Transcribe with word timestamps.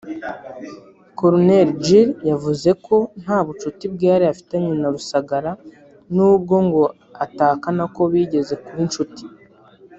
Col 1.17 1.33
Jill 1.83 2.09
yavuze 2.29 2.69
ko 2.85 2.95
nta 3.21 3.37
bucuti 3.45 3.83
bwihariye 3.93 4.31
afitanye 4.33 4.69
na 4.81 4.89
Rusagara 4.95 5.51
nubwo 6.15 6.55
ngo 6.67 6.83
atahakana 7.25 7.83
ko 7.95 8.01
bigeze 8.11 8.53
kuba 8.63 8.79
inshuti 8.87 9.23